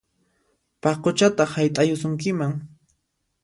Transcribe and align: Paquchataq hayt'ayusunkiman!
Paquchataq 0.83 1.53
hayt'ayusunkiman! 1.57 2.53